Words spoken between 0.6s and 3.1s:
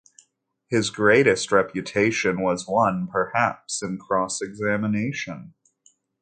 His greatest reputation was won